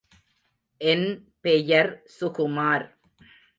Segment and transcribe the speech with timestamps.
[0.81, 1.05] என்
[1.41, 2.85] பெயர் சுகுமார்.